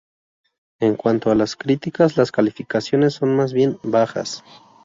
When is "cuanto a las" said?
0.95-1.55